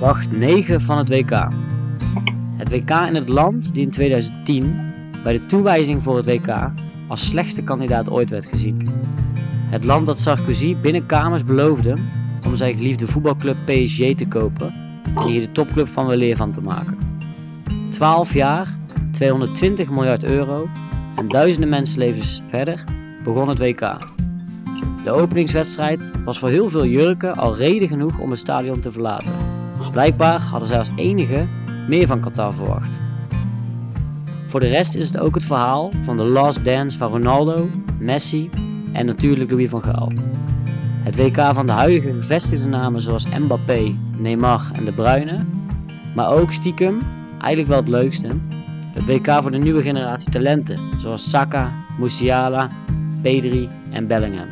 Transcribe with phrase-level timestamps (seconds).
[0.00, 1.48] Dag 9 van het WK.
[2.56, 4.76] Het WK in het land die in 2010
[5.22, 6.70] bij de toewijzing voor het WK
[7.08, 8.90] als slechtste kandidaat ooit werd gezien.
[9.70, 11.96] Het land dat Sarkozy binnen kamers beloofde
[12.46, 14.74] om zijn geliefde voetbalclub PSG te kopen
[15.14, 16.98] en hier de topclub van weleer van te maken.
[17.88, 18.68] 12 jaar,
[19.10, 20.68] 220 miljard euro
[21.16, 22.84] en duizenden mensenlevens verder
[23.24, 23.98] begon het WK.
[25.04, 29.55] De openingswedstrijd was voor heel veel Jurken al reden genoeg om het stadion te verlaten.
[29.96, 31.46] Blijkbaar hadden zij als enige
[31.88, 33.00] meer van Qatar verwacht.
[34.46, 38.50] Voor de rest is het ook het verhaal van de last dance van Ronaldo, Messi
[38.92, 40.12] en natuurlijk Louis van Gaal.
[41.02, 45.44] Het WK van de huidige gevestigde namen zoals Mbappé, Neymar en De Bruyne,
[46.14, 47.02] maar ook stiekem,
[47.38, 48.28] eigenlijk wel het leukste,
[48.92, 52.70] het WK voor de nieuwe generatie talenten zoals Saka, Musiala,
[53.22, 54.48] Pedri en Bellingham.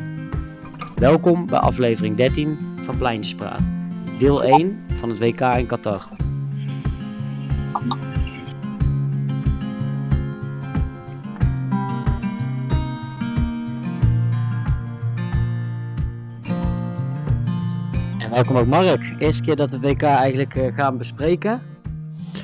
[0.95, 3.69] Welkom bij aflevering 13 van Pleintjespraat,
[4.17, 6.09] deel 1 van het WK in Qatar.
[18.19, 19.15] En welkom ook Mark.
[19.19, 21.61] Eerste keer dat we het WK eigenlijk uh, gaan bespreken.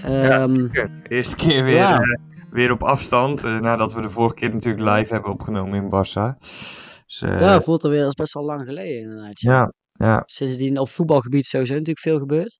[0.07, 0.69] Ja, um,
[1.07, 2.01] Eerste keer weer, ja.
[2.01, 2.15] uh,
[2.49, 6.37] weer op afstand, uh, nadat we de vorige keer natuurlijk live hebben opgenomen in Barça.
[6.39, 9.39] Dus, ja, voelt er weer als best wel lang geleden inderdaad.
[9.39, 10.21] Ja, ja.
[10.25, 12.59] Sindsdien op voetbalgebied sowieso natuurlijk veel gebeurd.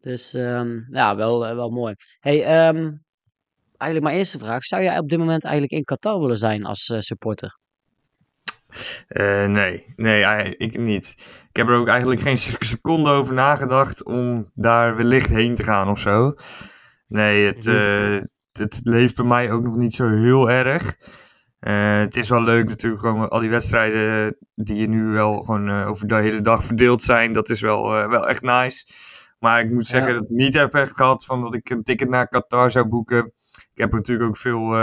[0.00, 1.94] Dus um, ja, wel, wel mooi.
[2.20, 3.04] Hey, um,
[3.76, 4.64] eigenlijk mijn eerste vraag.
[4.64, 7.58] Zou jij op dit moment eigenlijk in Qatar willen zijn als supporter?
[9.08, 11.14] Uh, nee, nee, ik niet.
[11.48, 15.88] Ik heb er ook eigenlijk geen seconde over nagedacht om daar wellicht heen te gaan
[15.88, 16.34] of zo.
[17.06, 18.20] Nee, het, uh,
[18.52, 20.96] het leeft bij mij ook nog niet zo heel erg.
[21.60, 25.84] Uh, het is wel leuk natuurlijk, gewoon al die wedstrijden die je nu wel gewoon
[25.84, 27.32] over de hele dag verdeeld zijn.
[27.32, 28.86] Dat is wel, wel echt nice.
[29.38, 30.18] Maar ik moet zeggen ja.
[30.18, 33.32] dat ik niet heb echt gehad van dat ik een ticket naar Qatar zou boeken.
[33.52, 34.76] Ik heb natuurlijk ook veel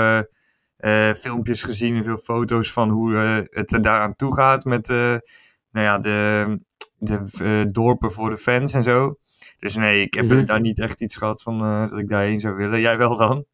[1.16, 3.16] filmpjes gezien en veel foto's van hoe
[3.50, 5.22] het er daaraan toe gaat met nou
[5.72, 6.60] ja, de,
[6.98, 9.18] de dorpen voor de fans en zo.
[9.60, 10.46] Dus nee, ik heb mm -hmm.
[10.46, 12.80] daar niet echt iets gehad van dat ik daarheen zou willen.
[12.80, 13.46] Jij wel dan?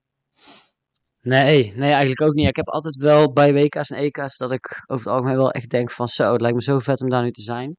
[1.21, 2.47] Nee, nee, eigenlijk ook niet.
[2.47, 5.69] Ik heb altijd wel bij WK's en EK's dat ik over het algemeen wel echt
[5.69, 7.77] denk van zo, het lijkt me zo vet om daar nu te zijn.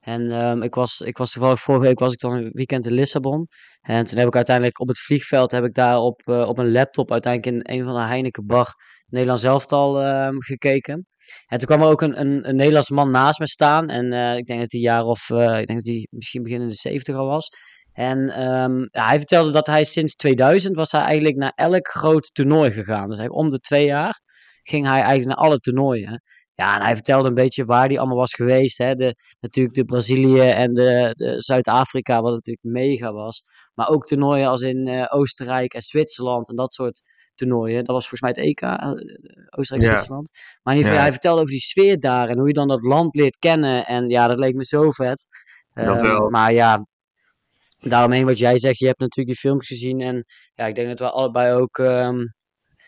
[0.00, 2.92] En um, ik, was, ik was toevallig vorige week was ik dan een weekend in
[2.92, 3.46] Lissabon.
[3.80, 6.72] En toen heb ik uiteindelijk op het vliegveld heb ik daar op, uh, op een
[6.72, 8.74] laptop uiteindelijk in een van de Heineken bar
[9.06, 11.06] Nederlands elftal uh, gekeken.
[11.46, 13.88] En toen kwam er ook een, een, een Nederlands man naast me staan.
[13.88, 16.60] En uh, ik denk dat hij jaar of, uh, ik denk dat hij misschien begin
[16.60, 17.48] in de 70 al was.
[17.92, 22.34] En um, ja, hij vertelde dat hij sinds 2000 was hij eigenlijk naar elk groot
[22.34, 23.08] toernooi gegaan.
[23.08, 24.20] Dus om de twee jaar
[24.62, 26.22] ging hij eigenlijk naar alle toernooien.
[26.54, 28.78] Ja, en hij vertelde een beetje waar hij allemaal was geweest.
[28.78, 28.94] Hè.
[28.94, 33.42] De, natuurlijk de Brazilië en de, de Zuid-Afrika, wat natuurlijk mega was.
[33.74, 37.02] Maar ook toernooien als in uh, Oostenrijk en Zwitserland en dat soort
[37.34, 37.84] toernooien.
[37.84, 38.92] Dat was volgens mij het EK, uh,
[39.50, 40.28] Oostenrijk-Zwitserland.
[40.32, 40.40] Ja.
[40.62, 41.02] Maar in ieder geval, ja.
[41.02, 43.86] hij vertelde over die sfeer daar en hoe je dan dat land leert kennen.
[43.86, 45.26] En ja, dat leek me zo vet.
[45.74, 46.30] Dat uh, wel.
[46.30, 46.86] Maar ja,
[47.88, 50.00] daaromheen wat jij zegt, je hebt natuurlijk die filmpjes gezien.
[50.00, 52.34] En ja, ik denk dat we allebei ook um,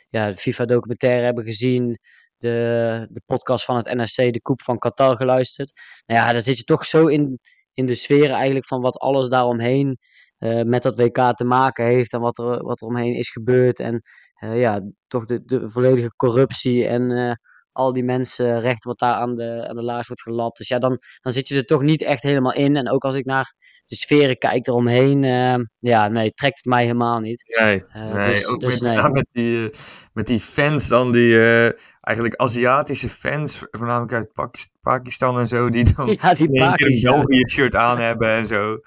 [0.08, 1.98] ja, de FIFA-documentaire hebben gezien
[2.36, 5.72] de, de podcast van het NRC, de Koep van Qatar, geluisterd.
[6.06, 7.38] Nou ja, daar zit je toch zo in,
[7.74, 9.98] in de sfeer eigenlijk van wat alles daaromheen
[10.38, 13.78] uh, met dat WK te maken heeft en wat er, wat er omheen is gebeurd.
[13.78, 14.02] En
[14.44, 17.32] uh, ja, toch de, de volledige corruptie en uh,
[17.74, 20.58] al die mensenrechten wat daar aan de, aan de laars wordt gelapt.
[20.58, 22.76] Dus ja, dan, dan zit je er toch niet echt helemaal in.
[22.76, 23.54] En ook als ik naar
[23.84, 27.58] de sferen kijk eromheen, uh, ja, nee, trekt het mij helemaal niet.
[27.60, 29.02] Nee, uh, nee dus, ook dus, met, nee.
[29.02, 29.70] Ja, met, die,
[30.12, 31.70] met die fans dan, die uh,
[32.00, 37.00] eigenlijk Aziatische fans, voornamelijk uit Pakistan en zo, die dan ja, die een keer een
[37.02, 38.78] België shirt aan hebben en zo.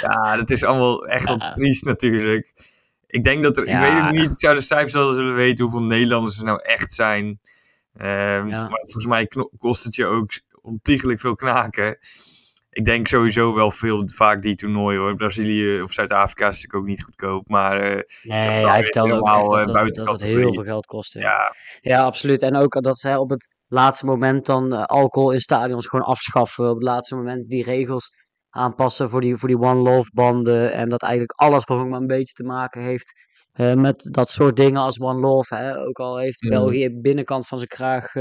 [0.00, 1.52] Ja, dat is allemaal echt wel ja.
[1.52, 2.52] triest natuurlijk.
[3.06, 3.86] Ik denk dat er, ja.
[3.86, 6.60] ik weet het niet, ik zou de cijfers wel zullen weten hoeveel Nederlanders er nou
[6.62, 7.40] echt zijn.
[7.94, 8.06] Um,
[8.48, 8.68] ja.
[8.68, 10.30] Maar volgens mij kost het je ook
[10.62, 11.98] ontiegelijk veel knaken
[12.72, 15.14] ik denk sowieso wel veel vaak die toernooien hoor.
[15.14, 17.48] Brazilië of Zuid-Afrika is natuurlijk ook niet goedkoop.
[17.48, 21.18] Maar uh, nee, hij vertelde ook echt dat, het, dat het heel veel geld kostte.
[21.18, 21.54] Ja.
[21.80, 22.42] ja, absoluut.
[22.42, 26.68] En ook dat zij op het laatste moment dan uh, alcohol in stadions gewoon afschaffen.
[26.68, 28.10] Op het laatste moment die regels
[28.50, 30.72] aanpassen voor die, voor die One Love banden.
[30.72, 34.56] En dat eigenlijk alles voor maar een beetje te maken heeft uh, met dat soort
[34.56, 35.54] dingen als One Love.
[35.54, 35.80] Hè.
[35.80, 36.50] Ook al heeft mm.
[36.50, 38.12] België binnenkant van zijn kraag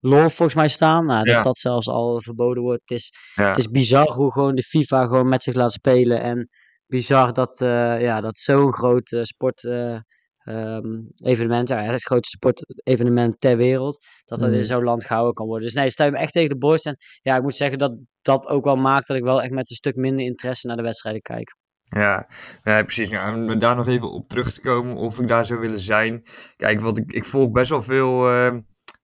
[0.00, 1.06] love volgens mij staan.
[1.06, 1.42] Nou, dat ja.
[1.42, 2.80] dat zelfs al verboden wordt.
[2.80, 3.48] Het is, ja.
[3.48, 6.20] het is bizar hoe gewoon de FIFA gewoon met zich laat spelen.
[6.20, 6.48] En
[6.86, 9.98] bizar dat, uh, ja, dat zo'n groot uh, sport uh,
[10.44, 14.54] um, evenement, ja, het grootste sportevenement ter wereld, dat dat mm.
[14.54, 15.64] in zo'n land gehouden kan worden.
[15.64, 16.86] Dus nee, me echt tegen de borst.
[16.86, 19.70] En ja, ik moet zeggen dat dat ook wel maakt dat ik wel echt met
[19.70, 21.54] een stuk minder interesse naar de wedstrijden kijk.
[21.96, 22.26] Ja,
[22.64, 23.08] nee, precies.
[23.08, 26.22] Ja, om daar nog even op terug te komen of ik daar zou willen zijn.
[26.56, 28.50] Kijk, wat ik, ik volg best wel veel uh,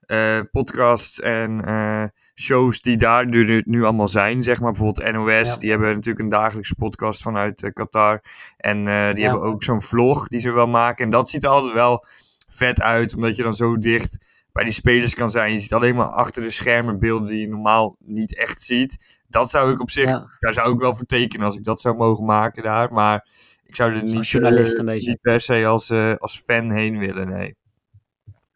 [0.07, 2.05] uh, podcasts en uh,
[2.35, 4.43] shows die daar nu, nu, allemaal zijn.
[4.43, 5.57] Zeg maar bijvoorbeeld NOS, ja.
[5.57, 8.23] die hebben natuurlijk een dagelijkse podcast vanuit Qatar.
[8.57, 9.13] En die ja.
[9.15, 11.05] hebben ook zo'n vlog die ze wel maken.
[11.05, 12.05] En dat ziet er altijd wel
[12.49, 14.19] vet uit, omdat je dan zo dicht
[14.57, 15.53] bij die spelers kan zijn.
[15.53, 19.21] Je ziet alleen maar achter de schermen beelden die je normaal niet echt ziet.
[19.29, 20.31] Dat zou ik op zich, ja.
[20.39, 22.93] daar zou ik wel voor tekenen als ik dat zou mogen maken daar.
[22.93, 23.29] Maar
[23.65, 25.09] ik zou er niet, journalist een beetje.
[25.09, 27.57] niet per se als, uh, als fan heen willen, nee.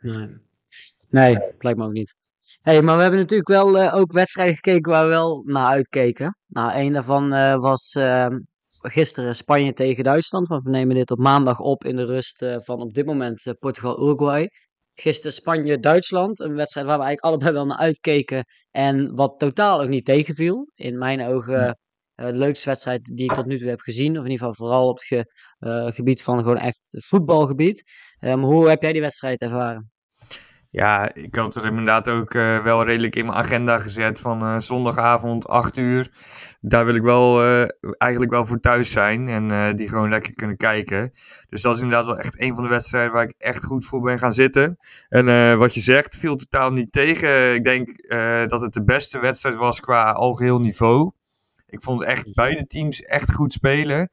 [0.01, 0.37] Nee,
[1.09, 2.15] nee lijkt me ook niet.
[2.63, 6.37] Hey, maar we hebben natuurlijk wel uh, ook wedstrijden gekeken waar we wel naar uitkeken.
[6.47, 7.29] Nou, een daarvan
[7.61, 8.39] was ehm,
[8.69, 10.49] gisteren Spanje tegen Duitsland.
[10.49, 14.51] Want we nemen dit op maandag op in de rust van op dit moment Portugal-Uruguay
[15.01, 16.41] gisteren Spanje-Duitsland.
[16.41, 18.45] Een wedstrijd waar we eigenlijk allebei wel naar uitkeken.
[18.71, 20.71] En wat totaal ook niet tegenviel.
[20.75, 21.79] In mijn ogen
[22.15, 24.19] de leukste wedstrijd die ik tot nu toe heb gezien.
[24.19, 27.83] Of in ieder geval vooral op het ge, uh, gebied van gewoon echt voetbalgebied.
[28.21, 29.91] Um, hoe heb jij die wedstrijd ervaren?
[30.73, 34.59] Ja, ik had er inderdaad ook uh, wel redelijk in mijn agenda gezet van uh,
[34.59, 36.11] zondagavond 8 uur.
[36.61, 37.69] Daar wil ik wel uh,
[37.99, 41.11] eigenlijk wel voor thuis zijn en die gewoon lekker kunnen kijken.
[41.49, 44.01] Dus dat is inderdaad wel echt een van de wedstrijden waar ik echt goed voor
[44.01, 44.79] ben gaan zitten.
[45.09, 47.55] En wat je zegt, viel totaal niet tegen.
[47.55, 48.09] Ik denk
[48.51, 51.11] dat het de beste wedstrijd was qua algeheel niveau.
[51.67, 54.11] Ik vond echt beide teams echt goed spelen.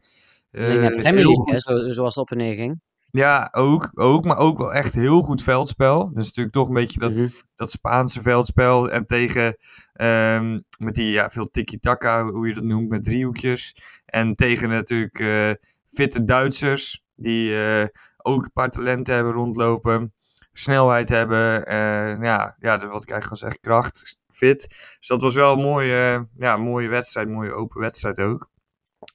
[0.51, 2.81] denk Premier League, hè, zoals het op en neer ging.
[3.17, 6.11] Ja, ook, ook, maar ook wel echt heel goed veldspel.
[6.13, 7.31] Dus natuurlijk toch een beetje dat, mm-hmm.
[7.55, 8.89] dat Spaanse veldspel.
[8.89, 9.57] En tegen,
[10.01, 13.75] um, met die ja, veel tiki-taka, hoe je dat noemt, met driehoekjes.
[14.05, 15.51] En tegen natuurlijk uh,
[15.85, 17.85] fitte Duitsers, die uh,
[18.17, 20.13] ook een paar talenten hebben rondlopen.
[20.51, 24.67] Snelheid hebben, uh, ja, ja, wat ik eigenlijk al zeg, kracht, fit.
[24.97, 28.49] Dus dat was wel een mooie, ja, mooie wedstrijd, mooie open wedstrijd ook.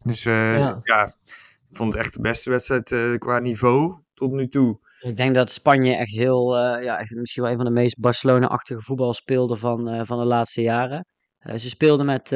[0.05, 0.81] Dus ja.
[0.83, 1.15] ja
[1.73, 4.79] ik vond het echt de beste wedstrijd uh, qua niveau tot nu toe.
[5.01, 8.01] Ik denk dat Spanje echt heel, uh, ja, echt misschien wel een van de meest
[8.01, 11.07] Barcelona-achtige voetbal speelde van, uh, van de laatste jaren.
[11.57, 12.29] ze speelden met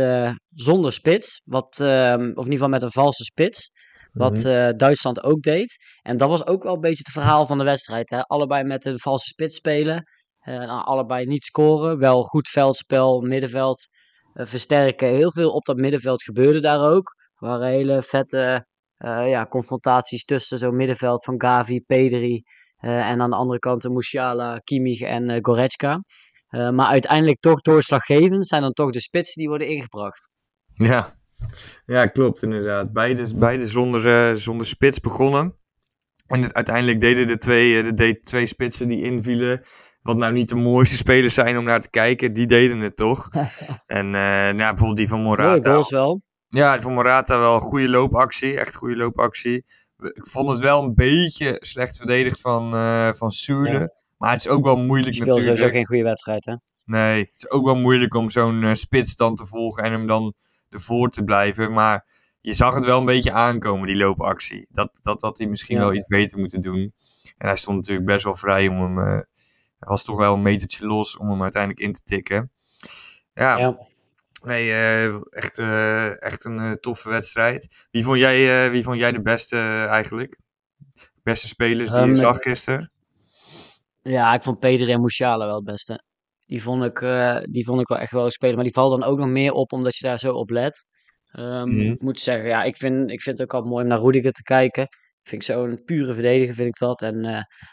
[0.51, 3.71] zonder spits, wat, ehm, of in ieder geval met een valse spits.
[4.13, 4.77] Wat mm-hmm.
[4.77, 5.77] Duitsland ook deed.
[6.03, 8.11] En dat was ook wel een beetje het verhaal van de wedstrijd.
[8.11, 8.23] Hè?
[8.23, 10.05] Allebei met een valse spits spelen.
[10.67, 11.99] Allebei niet scoren.
[11.99, 13.89] Wel goed veldspel, middenveld
[14.35, 15.09] versterken.
[15.09, 17.15] Heel veel op dat middenveld gebeurde daar ook.
[17.35, 18.67] Er waren hele vette
[18.99, 22.45] ja, confrontaties tussen zo'n middenveld van Gavi, Pedri
[22.81, 26.05] uh, en aan de andere kant Musiala, Kimmich en uh, Goretzka.
[26.51, 30.31] maar uiteindelijk toch doorslaggevend zijn dan toch de spitsen die worden ingebracht.
[30.75, 31.15] Ja,
[31.87, 32.93] ja klopt inderdaad.
[32.93, 35.57] Beide, beide zonder, zonder spits begonnen.
[36.27, 39.63] En het, uiteindelijk deden de twee, de, twee spitsen die invielen,
[40.03, 43.29] wat nou niet de mooiste spelers zijn om naar te kijken, die deden het toch.
[43.87, 45.71] en nou, bijvoorbeeld die van Morata.
[45.71, 46.21] Mooi wel.
[46.57, 48.59] Ja, voor Morata wel een goede loopactie.
[48.59, 49.65] Echt goede loopactie.
[49.99, 53.33] Ik vond het wel een beetje slecht verdedigd van, uh, van.
[54.19, 55.57] Maar het is ook wel moeilijk Speel natuurlijk.
[55.57, 56.55] sowieso geen goede wedstrijd, hè?
[56.85, 60.07] Nee, het is ook wel moeilijk om zo'n uh, spits dan te volgen en hem
[60.07, 60.35] dan
[60.69, 61.73] ervoor te blijven.
[61.73, 62.07] Maar
[62.41, 64.67] je zag het wel een beetje aankomen, die loopactie.
[64.71, 65.83] Dat, dat had hij misschien ja.
[65.83, 66.93] wel iets beter moeten doen.
[67.39, 68.99] En hij stond natuurlijk best wel vrij om hem...
[68.99, 69.21] Uh,
[69.79, 72.51] was toch wel een metertje los om hem uiteindelijk in te tikken.
[73.35, 73.79] Ja, ja.
[74.47, 77.87] Nee, uh, echt, uh, echt een uh, toffe wedstrijd.
[77.91, 79.57] Wie vond jij, wie vond jij de beste
[79.91, 80.39] eigenlijk?
[81.23, 82.93] Beste spelers die um, je zag gisteren?
[84.03, 86.05] Ja, ik vond Pedro en Musiala wel het beste.
[86.47, 86.99] Die vond, ik,
[87.51, 88.55] die vond ik wel echt wel spelen.
[88.55, 90.85] Maar die valt dan ook nog meer op omdat je daar zo op let.
[91.33, 91.81] Um, mm.
[91.81, 94.33] Ik moet zeggen, ja, ik vind, ik vind het ook altijd mooi om naar Rudiger
[94.33, 94.89] te kijken.
[95.23, 97.03] Vind ik zo'n pure verdediger, vind ik dat.
[97.03, 97.23] En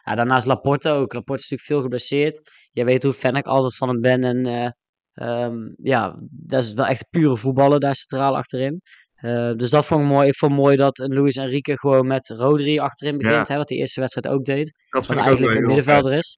[0.04, 1.14] ja, daarnaast Laporte ook.
[1.14, 2.52] Laporte is natuurlijk veel geblesseerd.
[2.72, 4.24] Je weet hoe fan ik altijd van hem ben.
[4.24, 4.76] En
[5.16, 8.82] Um, ja, dat is wel echt pure voetballen daar centraal achterin.
[9.22, 10.28] Uh, dus dat vond ik mooi.
[10.28, 13.48] Ik vond mooi dat Luis Enrique gewoon met Rodri achterin begint.
[13.48, 13.54] Ja.
[13.54, 14.74] Hè, wat die eerste wedstrijd ook deed.
[14.90, 16.38] Dat wat eigenlijk een middenvelder is.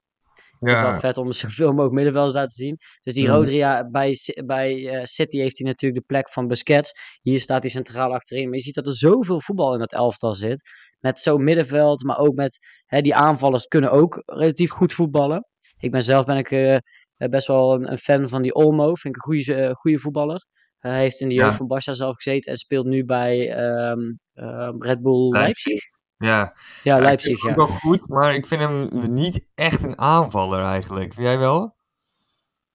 [0.59, 0.69] Ja.
[0.69, 2.77] Het is wel vet om zoveel mogelijk middenvelders daar te zien.
[3.01, 3.33] Dus die mm.
[3.33, 4.13] Rodri, ja, bij,
[4.45, 6.91] bij uh, City heeft hij natuurlijk de plek van Busquets.
[7.21, 8.45] Hier staat hij centraal achterin.
[8.45, 10.69] Maar je ziet dat er zoveel voetbal in dat elftal zit.
[10.99, 15.47] Met zo'n middenveld, maar ook met hè, die aanvallers kunnen ook relatief goed voetballen.
[15.77, 16.77] Ik ben zelf ben ik uh,
[17.17, 18.95] best wel een, een, fan van die Olmo.
[18.95, 20.45] Vind ik een goede, uh, goede voetballer.
[20.79, 21.65] Hij heeft in de jeugd ja.
[21.65, 23.57] van Barça zelf gezeten en speelt nu bij
[23.89, 25.73] um, uh, Red Bull Leipzig.
[25.73, 25.93] Leipzig.
[26.17, 27.43] Ja, ja Leipzig.
[27.43, 31.13] Ja, wel goed, maar ik vind hem niet echt een aanvaller eigenlijk.
[31.13, 31.75] Vind jij wel?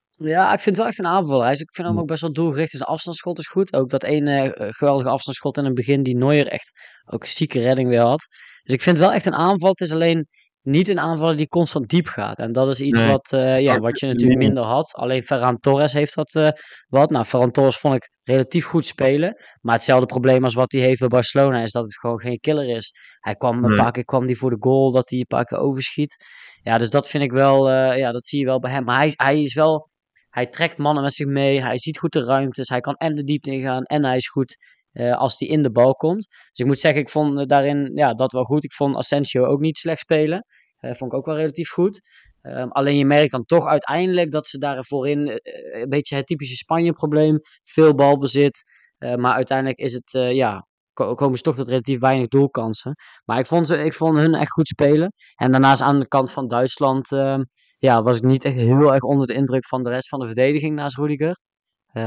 [0.09, 1.50] Ja, ik vind het wel echt een aanvaller.
[1.50, 2.70] Ik vind hem ook best wel doelgericht.
[2.70, 3.73] Zijn afstandsschot is goed.
[3.73, 6.70] Ook dat ene geweldige afstandsschot in het begin die Neuer echt
[7.06, 8.26] ook een zieke redding weer had.
[8.62, 9.70] Dus ik vind het wel echt een aanval.
[9.70, 10.26] Het is alleen
[10.62, 12.38] niet een aanvaller die constant diep gaat.
[12.38, 13.11] En dat is iets Nee.
[13.11, 14.95] wat, eh, ja, wat je natuurlijk minder had.
[14.95, 16.49] Alleen Ferran Torres heeft dat eh,
[16.88, 17.11] wat.
[17.11, 19.35] Nou, Ferran Torres vond ik relatief goed spelen.
[19.61, 22.69] Maar hetzelfde probleem als wat hij heeft bij Barcelona is dat het gewoon geen killer
[22.69, 22.93] is.
[23.21, 25.59] Hij kwam een paar keer kwam die voor de goal, dat hij een paar keer
[25.59, 26.17] overschiet.
[26.62, 28.85] Ja, dus dat vind ik wel, eh, ja, dat zie je wel bij hem.
[28.85, 29.90] Maar hij, hij is wel,
[30.31, 31.62] hij trekt mannen met zich mee.
[31.62, 32.69] Hij ziet goed de ruimtes.
[32.69, 34.57] Hij kan en de diepte ingaan en hij is goed
[34.92, 36.26] eh, als hij in de bal komt.
[36.28, 38.64] Dus ik moet zeggen, ik vond eh, daarin ja, dat wel goed.
[38.64, 40.44] Ik vond Asensio ook niet slecht spelen.
[40.76, 42.00] Eh, vond ik ook wel relatief goed.
[42.40, 45.40] Ehm, alleen je merkt dan toch uiteindelijk dat ze daar voorin
[45.73, 47.38] een beetje het typische Spanje-probleem.
[47.62, 48.62] Veel balbezit.
[48.99, 52.94] maar uiteindelijk is het, ja, ko- komen ze toch tot relatief weinig doelkansen.
[53.25, 55.12] Maar ik vond, ze, ik vond hun echt goed spelen.
[55.35, 57.42] En daarnaast aan de kant van Duitsland ehm,
[57.78, 60.26] ja, was ik niet echt heel erg onder de indruk van de rest van de
[60.26, 61.37] verdediging naast Rudiger.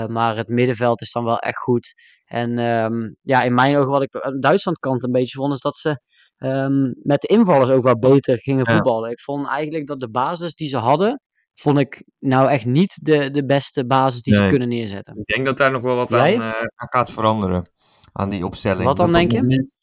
[0.07, 1.93] Maar het middenveld is dan wel echt goed.
[2.33, 5.59] En ehm, ja, in mijn ogen wat ik aan Duitsland kant een beetje vond, is
[5.61, 5.99] dat ze
[6.37, 8.73] ehm, met de invallers ook wel beter gingen Ja.
[8.73, 9.11] voetballen.
[9.11, 11.21] Ik vond eigenlijk dat de basis die ze hadden,
[11.53, 15.17] vond ik nou echt niet de, de beste basis die ze kunnen neerzetten.
[15.17, 16.39] Ik denk dat daar nog wel wat aan, eh,
[16.75, 17.69] aan gaat veranderen.
[18.11, 18.83] Aan die opstelling.
[18.83, 19.43] Wat dan, Dat denk je?
[19.43, 19.75] niet-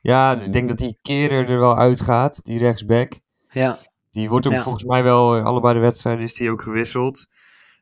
[0.00, 3.20] Ja, ik denk dat die Keren er wel uitgaat, die rechtsback.
[3.50, 3.78] Ja,
[4.10, 4.60] Die wordt ook Ja.
[4.60, 7.26] volgens mij wel, eh, allebei de wedstrijden is die ook gewisseld.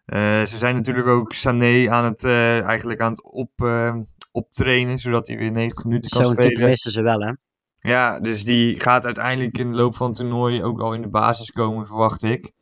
[0.05, 3.95] Eh, ze zijn natuurlijk ook Sané aan het, eh, eigenlijk aan het op, eh,
[4.33, 6.67] optrainen, zodat hij weer 90 minuten kan zo'n spelen.
[6.67, 7.33] wisten ze wel, hè?
[7.75, 11.09] Ja, dus die gaat uiteindelijk in de loop van het toernooi ook al in de
[11.09, 12.53] basis komen, verwacht ik.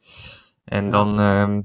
[0.64, 1.60] En dan, ehm,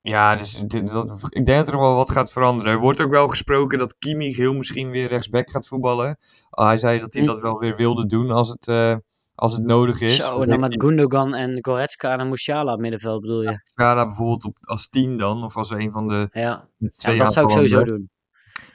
[0.00, 2.72] ja, dus dit, dat, ik denk dat er wel wat gaat veranderen.
[2.72, 6.16] Er wordt ook wel gesproken dat Kimmich heel misschien weer rechtsback gaat voetballen.
[6.50, 7.28] Ah, hij zei dat hij Hm.
[7.28, 8.94] dat wel weer wilde doen als het, eh,
[9.36, 10.16] als het nodig is.
[10.16, 13.60] Zo, en dan met Gundogan en Goretzka en Musiala middenveld bedoel je?
[13.74, 17.46] Gala bijvoorbeeld op, als 10 dan, of als een van de Ja, twee dat zou
[17.46, 18.10] ik sowieso doen.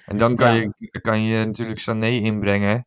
[0.05, 0.71] En dan kan, Ja.
[0.77, 2.85] je, kan je natuurlijk Sané inbrengen.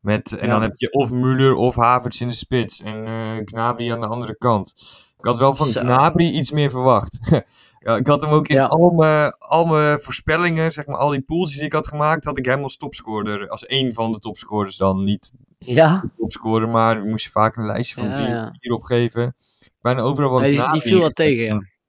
[0.00, 0.52] Met, en Ja.
[0.52, 2.82] dan heb je of Müller of Havertz in de spits.
[2.82, 4.74] En eh Gnabry aan de andere kant.
[5.18, 5.80] Ik had wel van Zo.
[5.80, 7.18] Gnabry iets meer verwacht.
[7.82, 8.66] ja, ik had hem ook in Ja.
[8.66, 12.38] al, mijn, al mijn voorspellingen, zeg maar, al die pools die ik had gemaakt, had
[12.38, 13.48] ik hem als topscorer.
[13.48, 15.04] Als één van de topscorers dan.
[15.04, 18.36] Niet Ja, topscorer, maar moest je vaak een lijstje van drie ja.
[18.36, 19.34] of vier opgeven.
[19.80, 21.44] Bijna overal wat die, die viel wat tegen,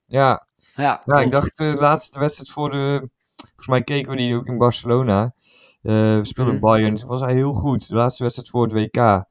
[0.07, 0.45] ja.
[0.75, 3.09] Ja, Ja, ik dacht eh, de laatste wedstrijd voor de.
[3.45, 5.33] Volgens mij keken we die ook in Barcelona.
[5.81, 6.63] Eh, we speelden Mhm.
[6.63, 6.95] Bayern.
[6.95, 7.87] Toen was hij heel goed.
[7.87, 9.23] De laatste wedstrijd voor het WK.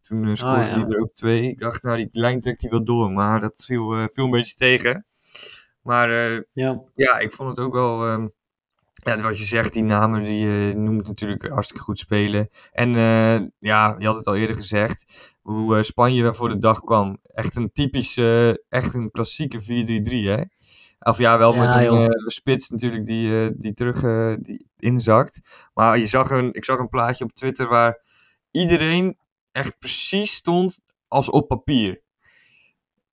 [0.00, 0.72] Toen eh, scoorde Ah, ja.
[0.72, 1.42] hij er ook twee.
[1.48, 3.10] Ik dacht, nou, die lijn trekt hij wel door.
[3.10, 5.04] Maar dat viel, eh, viel een beetje tegen.
[5.86, 6.82] Maar eh, Ja.
[6.94, 8.06] ja, ik vond het ook wel.
[8.06, 8.28] ehm,
[8.92, 12.48] ja, wat je zegt, die namen die je noemt natuurlijk hartstikke goed spelen.
[12.72, 15.34] En eh, ja, je had het al eerder gezegd.
[15.42, 17.18] Hoe eh, Spanje voor de dag kwam.
[17.22, 19.64] Echt een typische, echt een klassieke 4-3-3,
[20.28, 20.42] hè?
[20.98, 24.00] Of ja, wel met een eh, spits natuurlijk die, eh, die terug
[24.40, 25.68] die inzakt.
[25.74, 28.00] Maar je zag een, ik zag een plaatje op Twitter waar
[28.50, 29.18] iedereen
[29.52, 32.02] echt precies stond als op papier.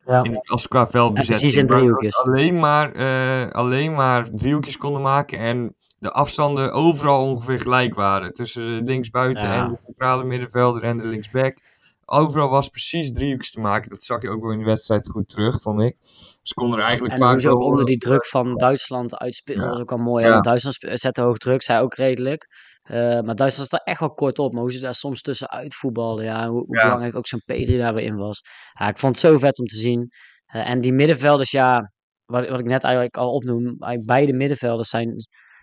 [0.06, 0.24] Ja.
[0.24, 1.40] In, als qua veldbezetting.
[1.40, 2.18] precies in driehoekjes.
[2.24, 8.34] Alleen maar, eh, alleen maar driehoekjes konden maken en de afstanden overal ongeveer gelijk waren.
[8.34, 9.64] Tussen de linksbuiten Ja.
[9.66, 11.58] en de centrale middenvelder en de linksback.
[12.06, 13.90] Overal was precies driehoekjes te maken.
[13.90, 15.98] Dat zag je ook wel in de wedstrijd goed terug, vond ik.
[16.42, 19.70] Ze konden er eigenlijk En vaak ze ook onder die druk van Duitsland uitspelen, Ja.
[19.70, 20.40] was ook al mooi.
[20.42, 22.48] Duitsland zette hoog druk, zij ook redelijk.
[22.84, 24.54] Eh, maar Duitsland staat echt wel kort op.
[24.54, 26.24] Maar hoe ze daar soms tussenuit voetballen.
[26.26, 26.84] Ja, hoe, hoe Ja.
[26.84, 28.42] belangrijk ook zo'n Pedri daar weer in was.
[28.80, 30.10] Ja, ik vond het zo vet om te zien.
[30.46, 31.92] Eh, en die middenvelders, ja,
[32.26, 33.66] wat, wat ik net eigenlijk al opnoem.
[33.66, 35.14] eigenlijk Beide middenvelders zijn,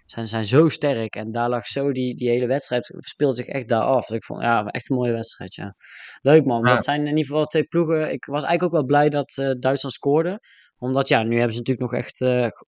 [0.04, 1.14] zijn, zijn zo sterk.
[1.16, 4.06] En daar lag zo die, die hele wedstrijd, speelde zich echt daar af.
[4.06, 5.72] Dus ik vond, ja, echt een mooie wedstrijd, ja.
[6.20, 6.66] Leuk man.
[6.66, 6.74] Ja.
[6.74, 8.12] Dat zijn in ieder geval twee ploegen.
[8.12, 10.40] Ik was eigenlijk ook wel blij dat eh, Duitsland scoorde
[10.82, 12.20] omdat ja, nu hebben ze natuurlijk nog echt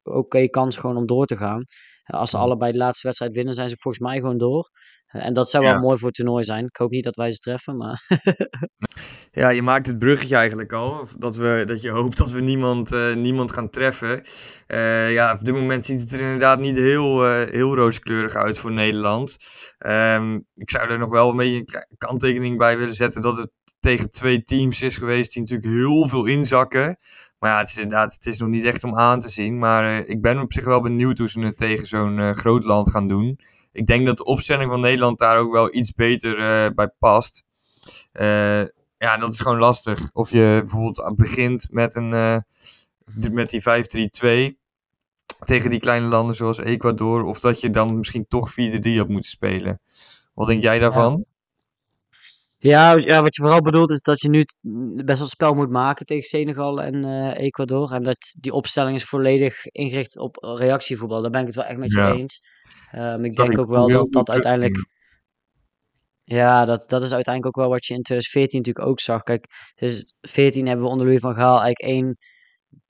[0.03, 1.65] oké kans gewoon om door te gaan.
[2.03, 2.43] Eh, als ze Ja.
[2.43, 4.71] allebei de laatste wedstrijd winnen, zijn ze volgens mij gewoon door.
[5.07, 5.79] Eh, en dat zou wel Ja.
[5.81, 6.65] mooi voor het toernooi zijn.
[6.65, 8.07] Ik hoop niet dat wij ze treffen, maar
[9.35, 10.99] Ja, je maakt het bruggetje eigenlijk al.
[11.01, 14.23] of Dat, we, dat je hoopt dat we niemand, eh, niemand gaan treffen.
[15.13, 19.37] Ja, op dit moment ziet het er inderdaad niet heel, heel rooskleurig uit voor Nederland.
[19.79, 21.57] Ehm, ik zou er nog wel een beetje
[21.89, 26.09] een kanttekening bij willen zetten dat het tegen twee teams is geweest die natuurlijk heel
[26.09, 26.97] veel inzakken.
[27.43, 29.59] Maar ja, het is inderdaad, het is nog niet echt om aan te zien.
[29.59, 32.65] Maar eh, ik ben op zich wel benieuwd hoe ze het tegen zo'n eh, groot
[32.65, 33.39] land gaan doen.
[33.73, 37.45] Ik denk dat de opstelling van Nederland daar ook wel iets beter eh, bij past.
[38.99, 40.11] Ja, dat is gewoon lastig.
[40.13, 42.09] Of je bijvoorbeeld begint met, een,
[43.33, 43.63] met die
[44.53, 44.57] 5-3-2
[45.45, 47.25] tegen die kleine landen zoals Ecuador.
[47.25, 48.55] Of dat je dan misschien toch 4-3
[48.97, 49.81] had moeten spelen.
[50.35, 51.25] Wat denk jij daarvan?
[52.63, 54.45] Ja, ja, wat je vooral bedoelt is dat je nu
[55.05, 57.93] best wel spel moet maken tegen Senegal en eh, Ecuador.
[57.93, 61.21] En dat die opstelling is volledig ingericht op reactievoetbal.
[61.21, 62.13] Daar ben ik het wel echt met je Ja.
[62.13, 62.41] eens.
[62.91, 64.87] Ehm, ik denk ook wel dat dat uiteindelijk.
[66.25, 69.23] Ja, dat, dat is uiteindelijk ook wel wat je in 2014 natuurlijk ook zag.
[69.23, 72.15] Kijk, dus 14 hebben we onder Louis van Gaal eigenlijk één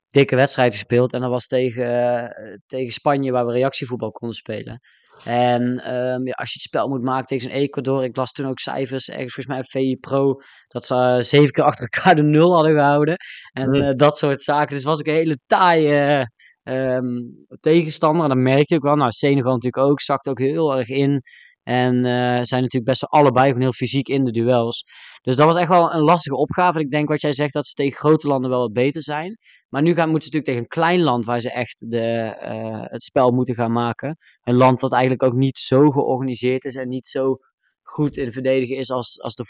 [0.09, 1.13] dikke wedstrijd gespeeld.
[1.13, 4.79] En dat was tegen, eh, tegen Spanje, waar we reactievoetbal konden spelen.
[5.25, 8.59] En ehm, ja, als je het spel moet maken tegen Ecuador, ik las toen ook
[8.59, 10.35] cijfers, ergens volgens mij op VI Pro,
[10.67, 13.15] dat ze eh, zeven keer achter elkaar de nul hadden gehouden.
[13.53, 13.81] En Mhm.
[13.81, 14.67] eh, dat soort zaken.
[14.69, 16.27] Dus het was ook een hele taaie
[16.63, 17.21] ehm,
[17.59, 18.23] tegenstander.
[18.23, 21.21] En dan merkte ook wel, nou Senegal natuurlijk ook, zakt ook heel erg in.
[21.63, 24.83] En eh, zijn natuurlijk best allebei gewoon heel fysiek in de duels.
[25.21, 26.79] Dus dat was echt wel een lastige opgave.
[26.79, 29.37] Ik denk wat jij zegt, dat ze tegen grote landen wel wat beter zijn.
[29.69, 32.07] Maar nu gaan, moeten ze natuurlijk tegen een klein land waar ze echt de,
[32.39, 34.17] eh, het spel moeten gaan maken.
[34.43, 37.37] Een land dat eigenlijk ook niet zo georganiseerd is en niet zo
[37.83, 39.45] goed in verdedigen is als, als de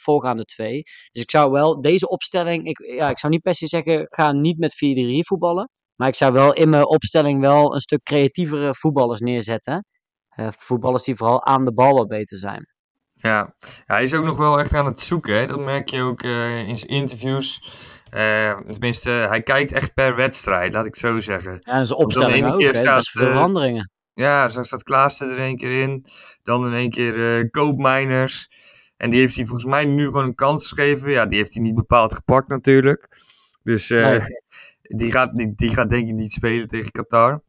[0.00, 0.82] voorgaande twee.
[1.12, 4.32] Dus ik zou wel deze opstelling, ik, ja, ik zou niet per se zeggen, ga
[4.32, 5.70] niet met 4-3 voetballen.
[5.96, 9.84] Maar ik zou wel in mijn opstelling wel een stuk creatievere voetballers neerzetten.
[10.36, 12.68] Eh, voetballers die vooral aan de bal wat beter zijn.
[13.12, 13.54] Ja.
[13.58, 15.36] ja, hij is ook nog wel echt aan het zoeken.
[15.36, 15.46] Hè?
[15.46, 17.62] Dat merk je ook eh, in zijn interviews.
[18.08, 21.52] Eh, tenminste, hij kijkt echt per wedstrijd, laat ik zo zeggen.
[21.52, 23.90] Ja, en zijn de opstelling ene ook, keer staat, veranderingen.
[24.14, 26.04] Ja, zo staat Klaassen er een keer in.
[26.42, 28.48] Dan in één keer Koopmeiners.
[28.96, 31.10] En die heeft hij volgens mij nu gewoon een kans gegeven.
[31.10, 33.08] Ja, die heeft hij niet bepaald gepakt natuurlijk.
[33.62, 34.20] Dus Nee.
[35.00, 37.42] die, gaat, die, die gaat denk ik niet spelen tegen Qatar.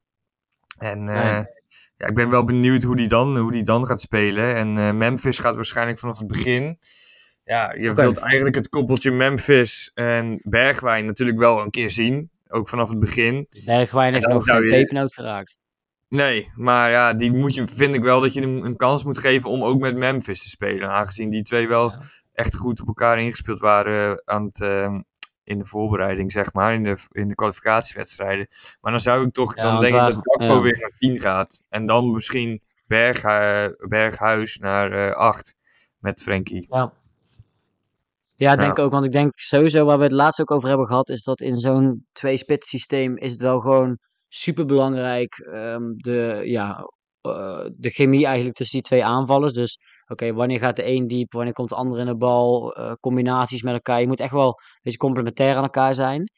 [0.78, 1.56] En Nee.
[1.98, 4.56] Ja, ik ben wel benieuwd hoe die dan, hoe die dan gaat spelen.
[4.56, 6.78] En eh, Memphis gaat waarschijnlijk vanaf het begin.
[7.44, 12.30] Ja, je wilt eigenlijk het koppeltje Memphis en Bergwijn natuurlijk wel een keer zien.
[12.48, 13.48] Ook vanaf het begin.
[13.66, 15.58] Bergwijn heeft nog geen je- pepernoot geraakt.
[16.10, 19.18] Nee, maar ja, die moet je, vind ik wel dat je hem een kans moet
[19.18, 20.90] geven om ook met Memphis te spelen.
[20.90, 22.00] Aangezien die twee wel Ja.
[22.34, 25.00] echt goed op elkaar ingespeeld waren aan het, ehm,
[25.48, 28.48] in de voorbereiding, zeg maar, in de, in de kwalificatiewedstrijden.
[28.82, 30.62] Maar dan zou ik toch Ja, dan denken waar- dat Gakpo ja.
[30.62, 31.64] weer naar 10 gaat.
[31.70, 33.22] En dan misschien Berg,
[33.88, 35.56] Berghuis naar eh 8
[36.00, 36.68] met Frenkie.
[36.70, 36.94] Ja.
[38.36, 38.84] Ja, denk ik Ja.
[38.84, 38.92] ook.
[38.92, 41.58] Want ik denk sowieso, waar we het laatst ook over hebben gehad, is dat in
[41.60, 45.36] zo'n twee-spits systeem is het wel gewoon super belangrijk.
[45.96, 46.90] de, ja,
[47.22, 49.54] eh, de chemie eigenlijk tussen die twee aanvallers.
[49.54, 52.92] Dus oké, wanneer gaat de een diep, wanneer komt de ander in de bal, eh,
[53.00, 54.00] combinaties met elkaar.
[54.02, 56.32] Je moet echt wel een beetje complementair aan elkaar zijn.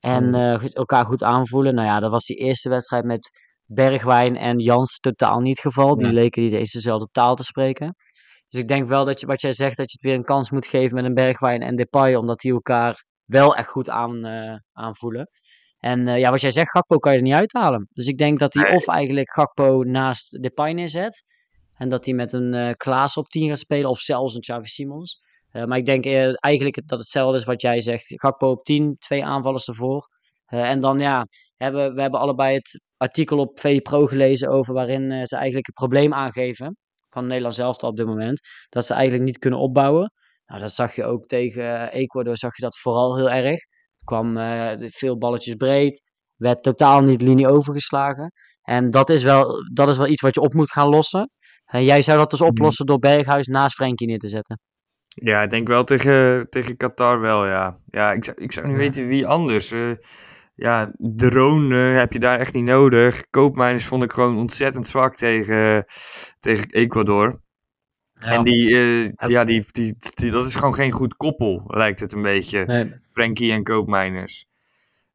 [0.00, 0.34] En Mm.
[0.34, 1.74] eh, elkaar goed aanvoelen.
[1.74, 3.30] Nou ja, dat was die eerste wedstrijd met
[3.66, 5.96] Bergwijn en Jans totaal niet het geval.
[5.96, 6.14] Die Nee.
[6.14, 7.94] leken niet eens dezelfde taal te spreken.
[8.48, 10.50] Dus ik denk wel dat je, wat jij zegt, dat je het weer een kans
[10.50, 14.54] moet geven met een Bergwijn en Depay, omdat die elkaar wel echt goed aan, eh,
[14.72, 15.28] aanvoelen.
[15.78, 17.88] En ja, wat jij zegt, Gakpo kan je er niet uithalen.
[17.92, 21.24] Dus ik denk dat hij of eigenlijk Gakpo naast Depay neerzet,
[21.76, 24.68] en dat hij met een eh Klaas op 10 gaat spelen, of zelfs een Xavi
[24.68, 25.18] Simons.
[25.50, 28.20] Eh, maar ik denk eh, eigenlijk dat hetzelfde is wat jij zegt.
[28.20, 30.08] Gakpo op 10, twee aanvallers ervoor.
[30.46, 35.26] En dan ja, hebben, we hebben allebei het artikel op VI Pro gelezen over waarin
[35.26, 36.76] ze eigenlijk het probleem aangeven
[37.08, 38.40] van Nederland zelf op dit moment.
[38.68, 40.12] Dat ze eigenlijk niet kunnen opbouwen.
[40.46, 43.46] Nou, dat zag je ook tegen Ecuador, zag je dat vooral heel erg.
[43.46, 44.36] Er kwam
[44.90, 48.32] veel balletjes breed, werd totaal niet linie overgeslagen.
[48.62, 51.30] En dat is wel, dat is wel iets wat je op moet gaan lossen.
[51.66, 52.48] En jij zou dat dus Mhm.
[52.48, 54.60] oplossen door Berghuis naast Frenkie neer te zetten.
[55.08, 57.76] Ja, ik denk wel tegen, tegen Qatar wel, ja.
[57.86, 58.82] Ja, ik zou, ik zou niet Ja.
[58.82, 59.72] weten wie anders.
[59.72, 59.90] eh
[60.54, 63.30] ja, drone eh, heb je daar echt niet nodig.
[63.30, 65.84] Koopmijners vond ik gewoon ontzettend zwak tegen,
[66.40, 67.40] tegen Ecuador.
[68.14, 72.12] En die, eh, ja, die, die, die, dat is gewoon geen goed koppel, lijkt het
[72.12, 72.64] een beetje.
[72.64, 74.46] Nee, Frenkie en Koopmijners.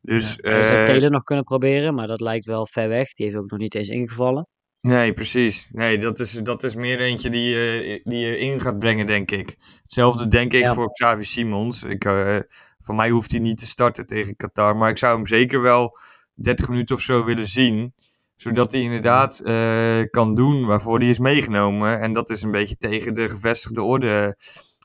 [0.02, 0.58] Dus, ja.
[0.58, 3.14] Je zou eh, Kelen nog kunnen proberen, maar dat lijkt wel ver weg.
[3.14, 4.48] Die heeft ook nog niet eens ingevallen.
[4.82, 5.68] Nee, precies.
[5.72, 9.32] Nee, dat is, dat is meer eentje die, je die je in gaat brengen, denk
[9.32, 9.56] ik.
[9.82, 10.74] Hetzelfde denk ik Ja.
[10.74, 11.84] voor Xavi Simons.
[11.84, 12.38] Ik, eh,
[12.80, 14.76] van mij hoeft hij niet te starten tegen Qatar.
[14.76, 15.98] Maar ik zou hem zeker wel
[16.34, 17.94] 30 minuten of zo willen zien.
[18.36, 22.00] Zodat hij inderdaad eh, kan doen waarvoor hij is meegenomen.
[22.00, 24.36] En dat is een beetje tegen de gevestigde orde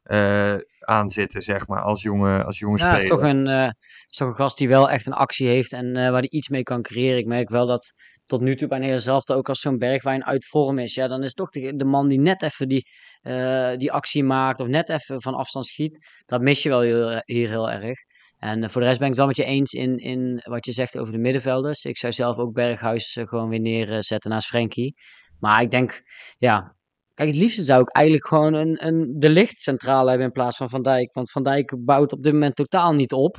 [0.02, 3.22] eh aanzitten, zeg maar, als jonge, als jonge Ja, het is speler.
[3.22, 3.74] toch, een,
[4.08, 6.62] is toch een gast die wel echt een actie heeft en waar hij iets mee
[6.62, 7.18] kan creëren.
[7.18, 7.94] Ik merk wel dat
[8.26, 10.94] tot nu toe bij Nederland zelf ook als zo'n Bergwijn uit vorm is.
[10.94, 12.88] Ja, dan is toch de, man die net even die,
[13.20, 16.22] eh, die actie maakt of net even van afstand schiet.
[16.24, 16.80] Dat mis je wel
[17.24, 17.98] hier heel erg.
[18.38, 20.66] En eh, voor de rest ben ik het wel met je eens in, in wat
[20.66, 21.84] je zegt over de middenvelders.
[21.84, 24.94] Ik zou zelf ook Berghuis eh, gewoon weer neerzetten naast Frenkie.
[25.38, 26.02] Maar ik denk,
[26.38, 26.74] ja,
[27.14, 30.56] Kijk, het liefste zou ik eigenlijk gewoon een, een de licht centraal hebben in plaats
[30.56, 31.14] van Van Dijk.
[31.14, 33.36] Want Van Dijk bouwt op dit moment totaal niet op.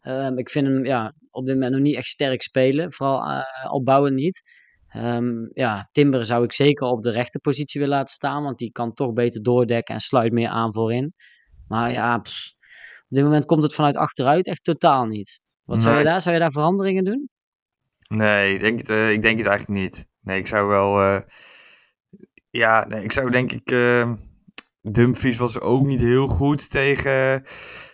[0.00, 2.92] Ehm, ik vind hem ja, op dit moment nog niet echt sterk spelen.
[2.92, 4.42] Vooral eh opbouwen niet.
[4.88, 8.42] Ehm, ja, Timber zou ik zeker op de rechterpositie willen laten staan.
[8.42, 11.12] Want die kan toch beter doordekken en sluit meer aan voorin.
[11.68, 12.52] Maar ja, pff,
[13.08, 15.40] op dit moment komt het vanuit achteruit echt totaal niet.
[15.64, 16.20] Wat zou je daar?
[16.20, 17.28] Zou je daar veranderingen doen?
[18.08, 20.06] Nee, ik denk het, eh, ik denk het eigenlijk niet.
[20.20, 21.00] Nee, ik zou wel.
[21.02, 21.20] eh,
[22.50, 23.70] ja, nee, ik zou denk ik.
[23.70, 24.12] eh,
[24.82, 27.42] Dumfries was ook niet heel goed tegen,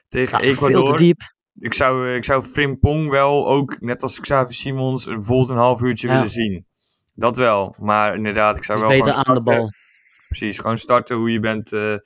[0.08, 0.96] tegen Ja, veel te Ecuador.
[0.96, 1.18] diep.
[1.58, 6.08] Ik zou, ik zou Frimpong wel ook, net als Xavi Simons, bijvoorbeeld een half uurtje
[6.08, 6.14] Ja.
[6.14, 6.66] willen zien.
[7.14, 7.74] Dat wel.
[7.78, 9.70] Maar inderdaad, ik zou Dus wel beter gewoon aan de bal.
[10.28, 11.96] Precies, gewoon starten hoe je bent, eh,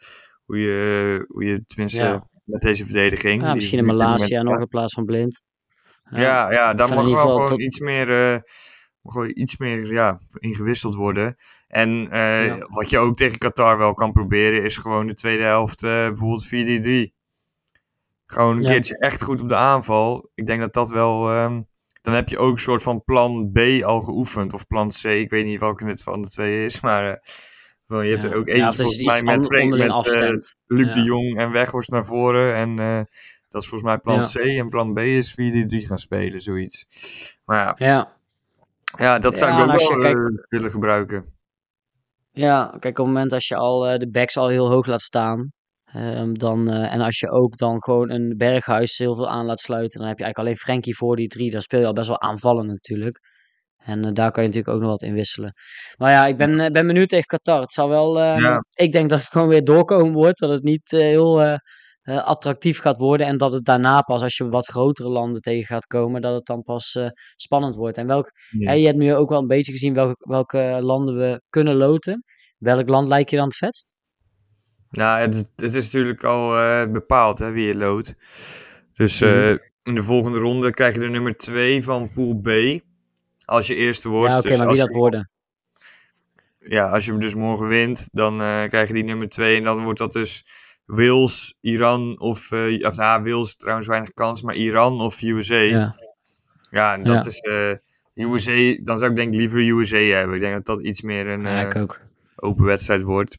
[0.45, 2.29] hoe, je, hoe je tenminste Ja.
[2.45, 3.43] met deze verdediging.
[3.43, 5.43] Ja, misschien een Malasia moment- nog in plaats van Blind.
[6.11, 8.39] Ja, ja, daar Van mag wel gewoon tot- iets meer, eh,
[9.01, 11.37] mag wel iets meer ja, ingewisseld worden.
[11.67, 12.67] En eh, Ja.
[12.69, 16.47] wat je ook tegen Qatar wel kan proberen, is gewoon de tweede helft eh, bijvoorbeeld
[16.47, 17.15] 4-3-3.
[18.31, 18.69] Gewoon een Ja.
[18.71, 20.31] keertje echt goed op de aanval.
[20.35, 21.31] Ik denk dat dat wel.
[21.31, 21.63] ehm,
[22.03, 24.53] dan heb je ook een soort van plan B al geoefend.
[24.53, 25.05] Of plan C.
[25.05, 26.81] Ik weet niet welke het van de twee is.
[26.87, 27.05] Maar
[27.87, 30.57] eh, je hebt er ook eentje volgens mij met, an- Frank, met afstemt.
[30.67, 32.55] Luc de Jong en Weghorst naar voren.
[32.55, 33.01] En eh,
[33.49, 34.21] dat is volgens mij plan.
[34.21, 34.35] C.
[34.59, 36.41] En plan B is 4-3 gaan spelen.
[36.41, 36.87] Zoiets.
[37.45, 38.17] Maar ja, Ja.
[38.99, 41.39] ja dat zou ik ook wel kijkt- willen gebruiken.
[42.33, 45.53] Ja, kijk, op het moment als je al de backs al heel hoog laat staan,
[45.93, 49.61] ehm, dan, eh, en als je ook dan gewoon een berghuis heel veel aan laat
[49.61, 51.51] sluiten, dan heb je eigenlijk alleen Frenkie voor die drie.
[51.51, 53.21] Dan speel je al best wel aanvallen natuurlijk.
[53.77, 55.53] En eh, daar kan je natuurlijk ook nog wat in wisselen.
[55.97, 57.61] Maar ja, ik ben, eh, ben benieuwd tegen Qatar.
[57.61, 58.65] Het zal wel, Ja.
[58.75, 61.59] ik denk dat het gewoon weer doorkomen wordt, dat het niet heel
[62.05, 65.87] attractief gaat worden en dat het daarna pas, als je wat grotere landen tegen gaat
[65.87, 66.99] komen, dat het dan pas
[67.35, 67.97] spannend wordt.
[67.97, 68.71] En welk, Ja.
[68.71, 72.25] Hè, je hebt nu ook wel een beetje gezien welke, welke landen we kunnen loten.
[72.59, 73.95] Welk land lijkt je dan het vetst?
[74.91, 78.15] Nou, het, het is natuurlijk al eh, bepaald hè, wie je loodt.
[78.95, 79.57] Dus eh, Mhm.
[79.83, 82.49] in de volgende ronde krijg je de nummer 2 van Pool B.
[83.45, 84.33] Als je eerste wordt.
[84.33, 85.31] Ja, oké, Dus maar wie dat je- worden?
[86.59, 89.57] Ja, als je hem dus morgen wint, dan eh, krijg je die nummer 2.
[89.57, 90.45] En dan wordt dat dus
[90.87, 92.53] Wales, Iran of...
[92.83, 95.55] of nou, Wales trouwens weinig kans, maar Iran of USA.
[95.57, 95.95] Ja,
[96.71, 97.31] Ja, en dat Ja.
[97.31, 97.43] is...
[98.15, 100.35] USA, dan zou ik denk ik liever USA hebben.
[100.35, 101.87] Ik denk dat dat iets meer een ja,
[102.37, 103.39] open wedstrijd wordt.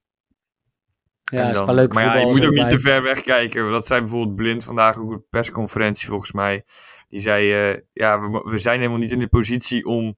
[1.32, 3.62] Ja, En is wel leuk maar ja, je moet ook niet te ver weg kijken.
[3.62, 6.64] want Dat zei bijvoorbeeld Blind vandaag ook op de persconferentie volgens mij.
[7.10, 10.16] Die zei, eh, ja, we, we zijn helemaal niet in de positie om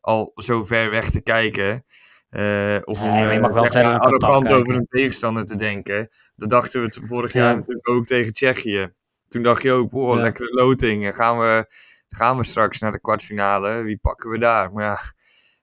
[0.00, 1.84] al zo ver weg te kijken.
[2.30, 6.08] eh, of Nee, om je eh, mag wel verder arrogant over een tegenstander te denken.
[6.36, 7.40] Dat dachten we vorig Ja.
[7.44, 8.92] jaar natuurlijk ook tegen Tsjechië.
[9.28, 10.22] Toen dacht je ook, wow, Ja.
[10.22, 11.14] lekkere loting.
[11.14, 11.66] Gaan we,
[12.08, 13.82] gaan we straks naar de kwartfinale?
[13.82, 14.72] Wie pakken we daar?
[14.72, 14.96] Maar ja,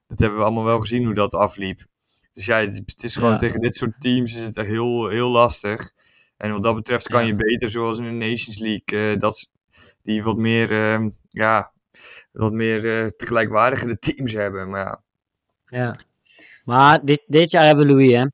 [0.08, 1.82] dat hebben we allemaal wel gezien hoe dat afliep.
[2.32, 3.38] Dus ja, het, het is gewoon Ja.
[3.38, 5.92] tegen dit soort teams is het echt heel, heel lastig.
[6.38, 9.50] En wat dat betreft kan je beter, zoals in de Nations League, eh, dat,
[10.04, 11.74] die wat meer, ehm, ja,
[12.32, 14.70] wat meer eh, gelijkwaardigere teams hebben.
[14.70, 15.02] Maar ja,
[15.65, 15.96] Ja.
[16.65, 18.26] Maar dit, dit jaar hebben we Louis, hè?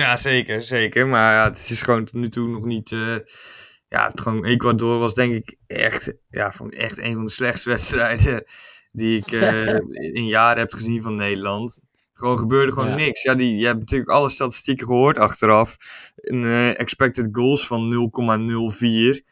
[0.00, 1.06] ja zeker, zeker.
[1.06, 2.92] Maar ja, het is gewoon tot nu toe nog niet...
[2.92, 3.16] eh,
[3.88, 7.68] ja, het gewoon Ecuador was denk ik echt, ja, van echt een van de slechtste
[7.68, 8.44] wedstrijden
[8.92, 9.30] die ik
[10.20, 11.80] in jaren heb gezien van Nederland.
[12.18, 12.94] Gewoon gebeurde gewoon Ja.
[12.94, 13.22] niks.
[13.22, 15.76] Ja, die, je hebt natuurlijk alle statistieken gehoord achteraf.
[16.16, 19.22] Een eh, expected goals van 0,04.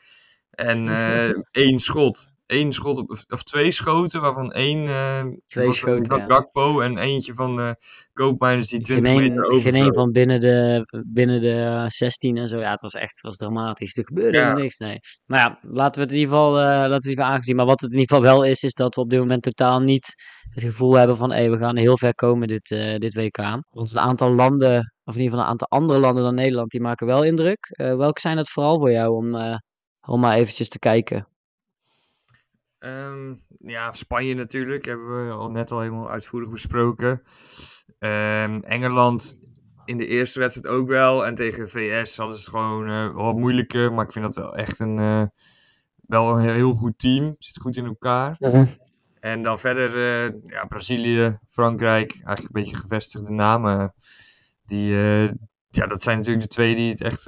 [0.51, 2.31] En eh, één schot.
[2.47, 6.27] Eén schot, op, of twee schoten, waarvan één eh, Twee van schoten, ja.
[6.27, 7.71] Gakpo en eentje van eh
[8.13, 9.73] Koopmeiners die 20 Geen meter over.
[9.73, 12.59] geen een van binnen de, binnen de 16 en zo.
[12.59, 13.97] Ja, het was echt het was dramatisch.
[13.97, 14.53] Er gebeurde Ja.
[14.55, 14.99] niks, nee.
[15.27, 17.57] Maar ja, laten we het in ieder geval, eh, laten we het geval aangezien.
[17.57, 19.81] Maar wat het in ieder geval wel is, is dat we op dit moment totaal
[19.81, 20.15] niet
[20.51, 23.37] het gevoel hebben van, hé, we gaan heel ver komen dit, eh, dit WK.
[23.71, 26.81] Want een aantal landen, of in ieder geval een aantal andere landen dan Nederland, die
[26.81, 27.67] maken wel indruk.
[27.71, 29.57] Eh, welke zijn het vooral voor jou om, eh,
[30.09, 31.29] om maar eventjes te kijken?
[32.79, 37.23] Ehm, ja, Spanje natuurlijk, hebben we al net al helemaal uitvoerig besproken.
[37.99, 39.39] Ehm, Engeland
[39.87, 41.27] in de eerste wedstrijd ook wel.
[41.27, 43.93] En tegen VS hadden ze het gewoon eh, wat moeilijker.
[43.93, 45.23] Maar ik vind dat wel echt een, eh,
[45.97, 47.35] wel een heel goed team.
[47.39, 48.37] Zit goed in elkaar.
[49.21, 52.13] En dan verder eh, ja, Brazilië, Frankrijk.
[52.13, 53.95] Eigenlijk een beetje gevestigde namen.
[54.67, 54.95] Die,
[55.69, 57.27] ja, dat zijn natuurlijk de twee die het echt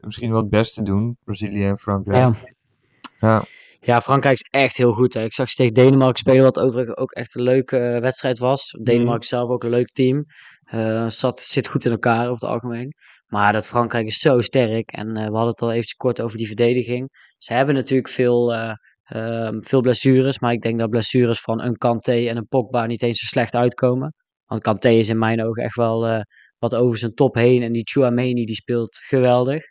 [0.00, 1.18] misschien wel het beste doen.
[1.24, 2.34] Brazilië en Frankrijk.
[2.34, 3.28] Ja.
[3.28, 3.44] Ja.
[3.84, 5.14] Ja, Frankrijk is echt heel goed.
[5.14, 5.22] Hè.
[5.24, 8.78] Ik zag ze tegen Denemarken spelen, wat overigens ook echt een leuke eh, wedstrijd was.
[8.82, 10.24] Denemarken zelf ook een leuk team.
[10.64, 12.94] Eh, zat, zit goed in elkaar over het algemeen.
[13.26, 14.90] Maar dat Frankrijk is zo sterk.
[14.90, 17.08] En eh, we hadden het al eventjes kort over die verdediging.
[17.38, 18.72] Ze hebben natuurlijk veel, eh,
[19.04, 20.38] ehm, veel blessures.
[20.38, 23.54] Maar ik denk dat blessures van een Kanté en een Pogba niet eens zo slecht
[23.54, 24.14] uitkomen.
[24.46, 26.24] Want Kanté is in mijn ogen echt wel
[26.58, 27.62] wat over zijn top heen.
[27.62, 29.62] En die Chouameni die speelt geweldig.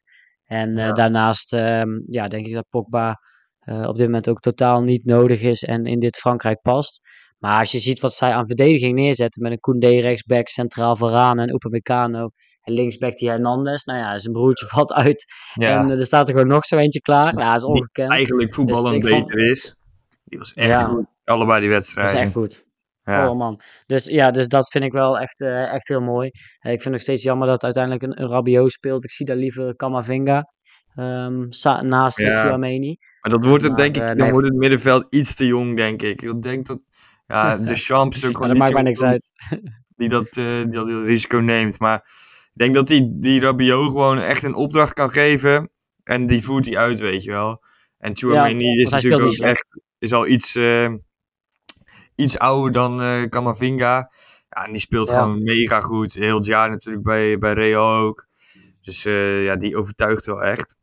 [0.45, 0.91] En Ja.
[0.91, 3.15] daarnaast ehm, ja, denk ik dat Pogba
[3.61, 6.99] eh, op dit moment ook totaal niet nodig is en in dit Frankrijk past.
[7.39, 11.41] Maar als je ziet wat zij aan verdediging neerzetten met een Koundé rechtsback, centraal Varane
[11.41, 12.29] en Upamecano
[12.61, 13.83] en linksback die Hernandez.
[13.83, 15.79] Nou ja, zijn broertje valt uit Ja.
[15.79, 17.33] en eh, er staat er gewoon nog zo eentje klaar.
[17.33, 18.11] Nou, dat is Die ongekend.
[18.11, 19.75] eigenlijk voetballend Dus ik vond- beter is.
[20.23, 20.83] Die was echt Ja.
[20.83, 21.05] goed.
[21.23, 22.13] Allebei die Dat wedstrijden.
[22.15, 22.63] is echt goed.
[23.03, 23.29] Ja.
[23.29, 23.59] Oh man.
[23.85, 26.27] Dus ja, dus dat vind ik wel echt, eh, echt heel mooi.
[26.27, 29.03] Ik vind het nog steeds jammer dat uiteindelijk een, een Rabiot speelt.
[29.03, 30.43] Ik zie daar liever Kamavinga
[30.95, 31.47] ehm,
[31.87, 32.35] naast Ja.
[32.35, 32.97] Chouameni.
[33.21, 34.31] Maar dat wordt het, Maar, denk ik, eh, dan nee.
[34.31, 36.21] wordt het middenveld iets te jong, denk ik.
[36.21, 36.79] Ik denk dat,
[37.27, 39.31] ja, de Champs is ook gewoon dat maakt niks uit.
[39.97, 41.79] die dat, eh, die dat risico neemt.
[41.79, 41.95] Maar
[42.43, 45.69] ik denk dat die, die Rabiot gewoon echt een opdracht kan geven.
[46.03, 47.63] En die voert hij uit, weet je wel.
[47.97, 49.65] En Chouameni is natuurlijk ook echt,
[49.99, 50.93] is al iets, eh,
[52.15, 54.11] iets ouder dan eh Kamavinga.
[54.49, 55.13] Ja, en die speelt Ja.
[55.13, 56.13] gewoon mega goed.
[56.13, 58.27] Heel het jaar natuurlijk bij, bij Real ook.
[58.81, 59.03] Dus
[59.43, 60.75] ja, die overtuigt wel echt.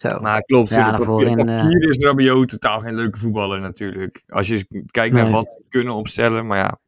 [0.00, 0.18] Zo.
[0.20, 4.22] Maar klopt, Ja, op papier, eh, papier is Rabiot totaal geen leuke voetballer natuurlijk.
[4.26, 5.32] Als je kijkt naar Nee.
[5.32, 6.78] wat ze kunnen opstellen, maar ja.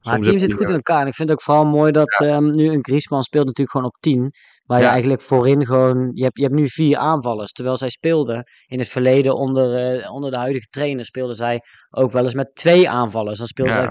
[0.00, 1.00] Maar het team zit goed in elkaar.
[1.00, 3.86] En ik vind het ook vooral mooi dat ehm, nu een Griezmann speelt natuurlijk gewoon
[3.86, 4.30] op 10.
[4.62, 6.10] Waar je eigenlijk voorin gewoon...
[6.14, 7.52] Je hebt, je hebt nu vier aanvallers.
[7.52, 11.04] Terwijl zij speelden in het verleden onder, eh, onder de huidige trainer...
[11.04, 13.38] speelden zij ook wel eens met twee aanvallers.
[13.38, 13.88] Dan speelden Ja.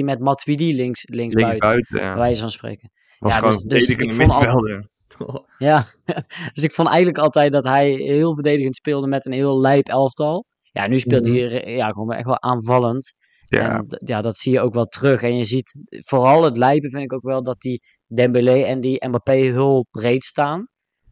[0.00, 2.36] 4-3-3 met Matuidi links, links, links buiten.
[2.40, 2.90] van spreken.
[3.18, 4.88] Was Ja, gewoon dus- dus ik vond altijd- middenvelder.
[5.58, 5.84] Ja,
[6.54, 10.44] dus ik vond eigenlijk altijd dat hij heel verdedigend speelde met een heel lijp elftal.
[10.72, 11.34] Ja, nu speelt Mhm.
[11.36, 13.12] hij eh, ja, gewoon echt wel aanvallend.
[13.44, 15.22] Ja, En ja, dat zie je ook wel terug.
[15.22, 19.06] En je ziet vooral het lijpen vind ik ook wel dat die Dembélé en die
[19.08, 20.66] Mbappé heel breed staan.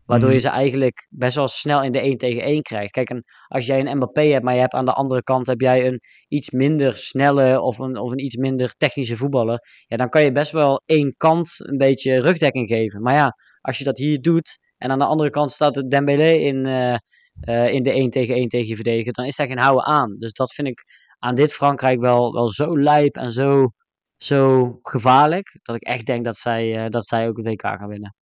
[0.07, 0.37] Waardoor Mhm.
[0.37, 2.91] je ze eigenlijk best wel snel in de 1 tegen 1 krijgt.
[2.91, 5.61] Kijk, en als jij een Mbappé hebt, maar je hebt aan de andere kant heb
[5.61, 9.61] jij een iets minder snelle of een, of een iets minder technische voetballer.
[9.87, 13.03] Ja, dan kan je best wel één kant een beetje rugdekking geven.
[13.03, 16.33] Maar ja, als je dat hier doet en aan de andere kant staat het Dembélé
[16.33, 16.95] in, eh,
[17.41, 20.17] eh, in de 1 tegen 1 tegen je verdediger, dan is daar geen houden aan.
[20.17, 20.85] Dus dat vind ik
[21.19, 23.69] aan dit Frankrijk wel, wel zo lijp en zo,
[24.17, 25.59] zo gevaarlijk.
[25.63, 28.15] Dat ik echt denk dat zij, eh, dat zij ook het WK gaan winnen.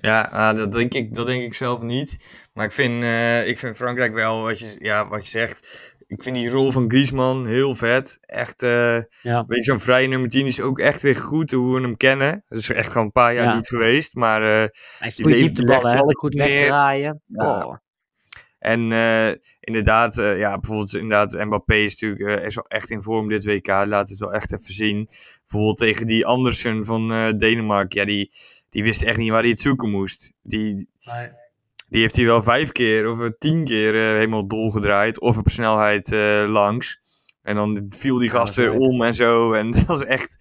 [0.00, 2.16] Ja ah, dat, denk ik, dat denk ik zelf niet.
[2.52, 5.94] Maar ik vind, eh, ik vind Frankrijk wel, wat je, ja, wat je zegt.
[6.06, 8.18] Ik vind die rol van Griezmann heel vet.
[8.20, 9.44] Echt, eh Ja.
[9.46, 12.44] weet je, zo'n vrije nummer 10 is ook echt weer goed hoe we hem kennen.
[12.48, 13.54] Dat is echt gewoon een paar jaar Ja.
[13.54, 14.14] niet geweest.
[14.14, 14.48] Maar eh,
[14.98, 15.96] Hij levert diepteballen, hè?
[15.96, 17.22] balletjes goed wegdraaien.
[17.26, 17.64] Ja.
[17.64, 17.74] Oh.
[18.58, 18.80] En
[19.60, 23.66] inderdaad, eh, ja, bijvoorbeeld inderdaad, Mbappé is natuurlijk is wel echt in vorm dit WK.
[23.66, 25.08] Laat het wel echt even zien.
[25.40, 28.00] Bijvoorbeeld tegen die Andersen van Denemarken.
[28.00, 28.32] Ja, die,
[28.76, 30.32] die wist echt niet waar hij het zoeken moest.
[30.42, 30.88] Die,
[31.88, 35.20] die heeft hij wel vijf keer of tien keer eh, helemaal dolgedraaid.
[35.20, 36.98] Of op snelheid eh, langs.
[37.42, 39.52] En dan viel die Ja, gast weer om en zo.
[39.52, 40.36] En dat was echt,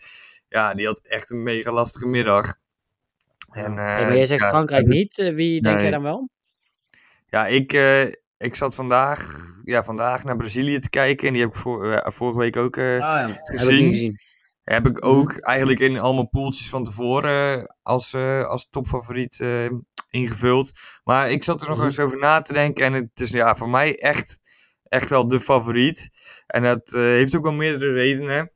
[0.48, 2.56] ja, die had echt een mega lastige middag.
[3.52, 5.16] En, Hey, eh, maar jij zegt ja, Frankrijk niet.
[5.16, 5.84] wie denk Nee.
[5.84, 6.30] jij dan wel?
[7.28, 8.02] Ja, ik, eh,
[8.38, 11.28] ik zat vandaag, ja, vandaag naar Brazilië te kijken.
[11.28, 13.28] En die heb ik voor, vorige week ook ja.
[13.28, 14.18] Heb ik gezien.
[14.66, 19.70] Heb ik ook eigenlijk in allemaal poeltjes van tevoren eh, als, eh, als topfavoriet eh,
[20.10, 20.72] ingevuld.
[21.04, 21.86] Maar ik zat er nog Mhm.
[21.86, 22.86] eens over na te denken.
[22.86, 24.40] En het is ja, voor mij echt,
[24.84, 26.10] echt wel de favoriet.
[26.48, 28.52] En dat heeft ook wel meerdere redenen.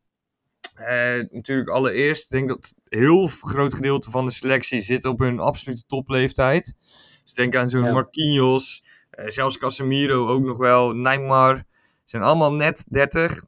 [1.32, 5.39] Natuurlijk allereerst, ik denk dat een heel groot gedeelte van de selectie zit op hun
[5.39, 6.76] absolute topleeftijd.
[7.24, 7.91] Dus denk aan zo'n Ja.
[7.91, 8.84] Marquinhos,
[9.26, 11.63] zelfs Casemiro ook nog wel, Neymar.
[12.06, 13.43] Zijn allemaal net 30.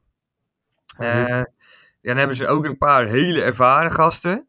[0.96, 1.26] Eh, Mhm.
[1.28, 1.46] ja,
[2.02, 4.46] dan hebben ze ook een paar hele ervaren gasten.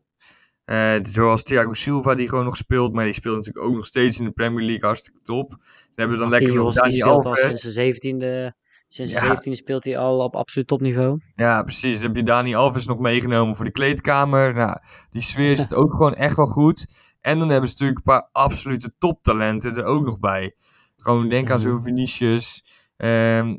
[0.66, 2.94] Eh, zoals Thiago Silva, die gewoon nog speelt.
[2.94, 4.86] Maar die speelt natuurlijk ook nog steeds in de Premier League.
[4.86, 5.50] Hartstikke top.
[5.50, 5.60] Dan
[5.96, 7.42] hebben we dan lekker nog die Dani al Alves.
[7.42, 8.62] sinds de 17e.
[8.88, 9.26] Sinds de Ja.
[9.26, 11.20] 17e speelt hij al op absoluut topniveau.
[11.36, 11.96] Ja, precies.
[11.98, 14.54] Dan heb je Dani Alves nog meegenomen voor de kleedkamer.
[14.54, 14.78] Nou,
[15.10, 16.86] die sfeer zit ook gewoon echt wel goed.
[17.22, 20.56] En dan hebben ze natuurlijk een paar absolute toptalenten er ook nog bij.
[20.98, 21.68] Gewoon denk aan Mhm.
[21.70, 22.64] zo'n Vinicius.
[22.98, 23.58] Ehm,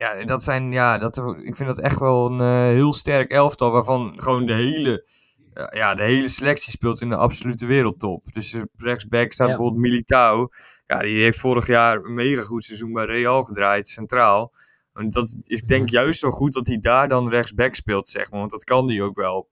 [0.00, 3.70] ja, dat zijn, ja, dat, ik vind dat echt wel een eh, heel sterk elftal.
[3.70, 5.06] Waarvan gewoon de hele,
[5.52, 8.32] eh, ja, de hele selectie speelt in de absolute wereldtop.
[8.32, 9.54] Dus rechtsback staat Ja.
[9.54, 10.48] bijvoorbeeld Militao.
[10.86, 14.52] Ja, die heeft vorig jaar een mega goed seizoen bij Real gedraaid, centraal.
[14.92, 18.38] En dat, ik denk juist zo goed dat hij daar dan rechtsback speelt, zeg maar.
[18.38, 19.48] Want dat kan hij ook wel.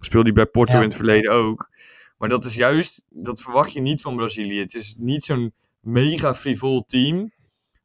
[0.00, 0.78] Speelde hij bij Porto Ja.
[0.78, 1.70] in het verleden ook.
[2.18, 4.60] Maar dat is juist, dat verwacht je niet van Brazilië.
[4.60, 7.32] Het is niet zo'n mega frivol team.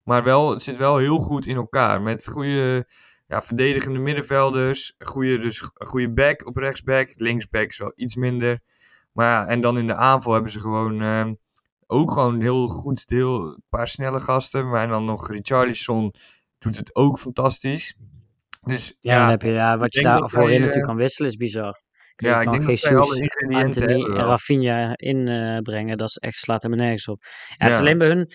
[0.07, 2.01] Maar wel, het zit wel heel goed in elkaar.
[2.01, 2.87] Met goede
[3.27, 4.93] ja, verdedigende middenvelders.
[4.97, 7.13] Goede, dus goede back op rechtsback.
[7.15, 8.59] Linksback is wel iets minder.
[9.11, 11.33] Maar ja, en dan in de aanval hebben ze gewoon ehm,
[11.87, 13.03] ook gewoon heel goed.
[13.05, 14.69] Heel, een paar snelle gasten.
[14.69, 16.13] Maar dan nog Richarlison
[16.57, 17.95] doet het ook fantastisch.
[18.61, 20.89] Dus Ja, ja, dan heb je, ja, wat je daar dat voorin wij, natuurlijk eh,
[20.89, 21.81] kan wisselen is bizar.
[22.15, 24.27] Je ja ik kan denk dat Jesus, alle ingrediënten Anthony hebben en.
[24.27, 25.97] Rafinha inbrengen.
[25.97, 27.23] dat is echt, slaat helemaal nergens op.
[27.23, 28.31] Ja, het is alleen bij hun,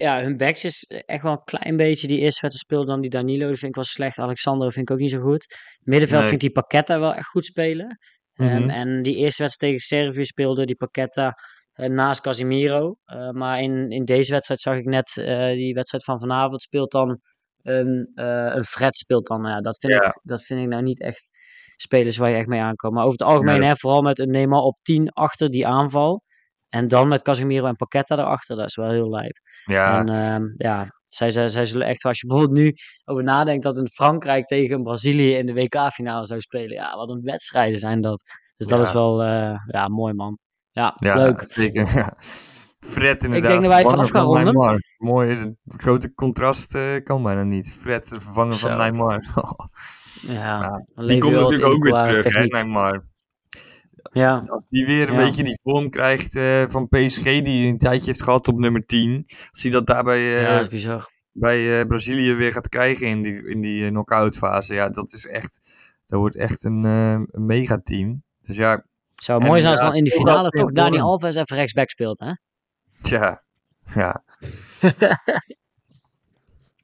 [0.00, 2.06] ja, hun backs is echt wel een klein beetje.
[2.06, 4.18] Die eerste wedstrijd speelde dan die Danilo, die vind ik wel slecht.
[4.18, 5.46] Alexander vind ik ook niet zo goed.
[5.80, 6.28] Middenveld Nee.
[6.30, 7.98] vind ik die Paqueta wel echt goed spelen.
[8.34, 8.68] Ehm, Mhm.
[8.70, 11.32] en die eerste wedstrijd tegen Servië speelde die Paqueta
[11.72, 12.96] eh, naast Casimiro.
[13.04, 16.90] Eh, maar in, in deze wedstrijd zag ik net, eh, die wedstrijd van vanavond speelt
[16.92, 17.20] dan
[17.62, 19.42] een, een Fred speelt dan.
[19.46, 20.06] Ja, dat, vind Ja.
[20.06, 21.30] ik, dat vind ik nou niet echt
[21.76, 22.92] spelers waar je echt mee aankomt.
[22.94, 23.68] Maar over het algemeen, Nee.
[23.68, 26.22] hè, vooral met een Neymar op 10 achter die aanval.
[26.70, 29.38] En dan met Casemiro en Paqueta erachter, dat is wel heel lijp.
[29.64, 33.62] Ja, En ehm, ja, zij, zij, zij zullen echt, als je bijvoorbeeld nu over nadenkt
[33.62, 36.70] dat een Frankrijk tegen Brazilië in de WK-finale zou spelen.
[36.76, 38.22] Ja, wat een wedstrijden zijn dat.
[38.56, 38.86] Dus dat Ja.
[38.86, 40.38] is wel, eh, ja, mooi man.
[40.70, 41.42] Ja, ja leuk.
[41.46, 41.88] zeker.
[41.94, 42.14] Ja.
[42.86, 43.50] Fred inderdaad.
[43.50, 44.44] denk dat wij het vervangen vanaf gaan ronden.
[44.44, 44.80] Neymar.
[44.98, 47.72] Mooi, het grote contrast eh, kan bijna niet.
[47.72, 48.18] Fred Zo.
[48.18, 49.24] van Neymar.
[50.20, 52.44] Ja, die komt natuurlijk ook weer terug, hè.
[52.44, 53.08] Neymar.
[54.12, 55.24] Ja, Als die weer een Ja.
[55.24, 59.24] beetje die vorm krijgt eh, van PSG, die een tijdje heeft gehad op nummer 10.
[59.50, 61.10] Als hij dat daarbij ja, bizar.
[61.32, 64.74] bij eh, Brazilië weer gaat krijgen in die, in die knock-out fase.
[64.74, 65.72] Ja, dat is echt,
[66.06, 68.22] dat wordt echt een, een megateam.
[68.40, 68.84] Dus ja,
[69.14, 70.98] Zou mooi zijn als dan in de finale toch Dani.
[71.00, 72.32] Alves even rechtsback speelt, hè?
[73.02, 73.42] tja,
[73.94, 74.22] ja.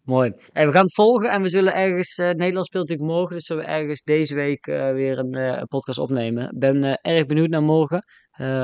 [0.07, 0.33] Mooi.
[0.53, 3.64] We gaan het volgen en we zullen ergens, eh Nederland speelt natuurlijk morgen, dus zullen
[3.64, 6.45] we ergens deze week eh, weer een, eh, een podcast opnemen.
[6.45, 8.05] Ik ben erg benieuwd naar morgen.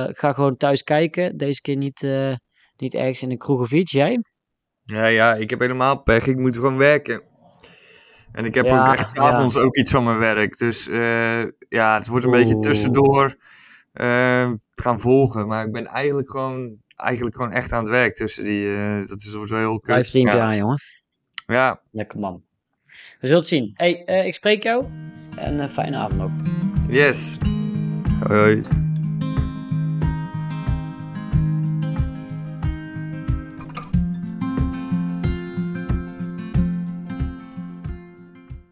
[0.08, 2.06] Ik ga gewoon thuis kijken, deze keer niet,
[2.76, 3.92] niet ergens in een kroeg of iets.
[3.92, 4.22] Jij?
[4.84, 6.26] Ja, ja, ik heb helemaal pech.
[6.26, 7.22] Ik moet gewoon werken.
[8.32, 9.26] En ik heb Ja, ook echt ja.
[9.26, 10.58] s'avonds ook iets van mijn werk.
[10.58, 10.86] Dus
[11.58, 13.34] ja, het wordt een beetje tussendoor
[14.74, 15.46] gaan volgen.
[15.46, 18.66] Maar ik ben eigenlijk gewoon, eigenlijk gewoon echt aan het werk tussen die...
[19.06, 19.94] dat is wel heel kut.
[19.94, 20.44] Livestreampje ja.
[20.44, 20.78] aan, jongen.
[21.46, 22.42] Ja, Lekker man.
[22.86, 23.70] We zullen het zien.
[23.74, 24.84] Hey, eh, ik spreek jou
[25.36, 26.30] en eh, fijne avond nog.
[26.88, 27.38] yes.
[28.20, 28.40] Hoi.
[28.40, 28.81] hoi.